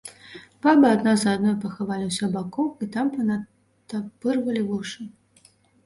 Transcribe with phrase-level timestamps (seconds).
[0.65, 5.03] Бабы адна за адной пахаваліся ў бакоўку і там панатапырвалі вушы.